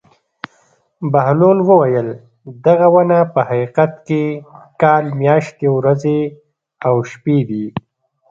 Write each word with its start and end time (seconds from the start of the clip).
بهلول 1.11 1.57
وویل: 1.69 2.09
دغه 2.65 2.87
ونه 2.93 3.17
په 3.33 3.39
حقیقت 3.49 3.91
کې 4.07 4.23
کال 4.81 5.05
میاشتې 5.21 5.67
ورځې 5.77 6.19
او 6.87 6.95
شپې 7.11 7.37
دي. 7.49 7.65